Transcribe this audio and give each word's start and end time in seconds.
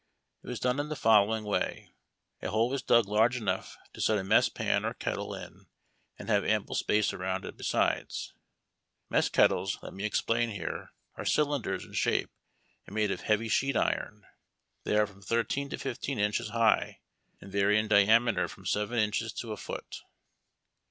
It 0.43 0.47
was 0.47 0.59
done 0.59 0.79
in 0.79 0.89
the 0.89 0.95
following 0.95 1.43
way: 1.43 1.91
A 2.41 2.49
hole 2.49 2.71
was 2.71 2.81
dug 2.81 3.07
large 3.07 3.37
enough 3.37 3.77
to 3.93 4.01
set 4.01 4.17
a 4.17 4.23
mess 4.23 4.49
pan 4.49 4.83
or 4.83 4.95
kettle 4.95 5.35
in, 5.35 5.67
and 6.17 6.27
have 6.27 6.43
ample 6.43 6.73
space 6.73 7.13
around 7.13 7.45
it 7.45 7.55
besides. 7.55 8.33
Mess 9.11 9.29
kettles, 9.29 9.77
let 9.83 9.93
me 9.93 10.03
explain 10.03 10.49
here, 10.49 10.89
are 11.17 11.23
cylinders 11.23 11.85
in 11.85 11.93
shape, 11.93 12.31
and 12.87 12.95
made 12.95 13.11
of 13.11 13.21
heavy 13.21 13.47
sheet 13.47 13.75
iron. 13.77 14.25
They 14.85 14.97
are 14.97 15.05
from 15.05 15.21
thirteen 15.21 15.69
to 15.69 15.77
fifteen 15.77 16.17
inches 16.17 16.49
high, 16.49 17.01
and 17.39 17.51
vary 17.51 17.77
in 17.77 17.87
diameter 17.87 18.47
from 18.47 18.65
seven 18.65 18.97
inches 18.97 19.31
to 19.33 19.51
a 19.51 19.57
foot. 19.57 20.01